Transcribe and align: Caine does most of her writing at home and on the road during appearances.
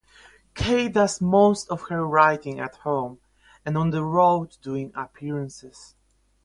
Caine 0.55 0.91
does 0.91 1.21
most 1.21 1.69
of 1.69 1.89
her 1.89 2.03
writing 2.03 2.59
at 2.59 2.77
home 2.77 3.19
and 3.63 3.77
on 3.77 3.91
the 3.91 4.03
road 4.03 4.57
during 4.63 4.91
appearances. 4.95 5.93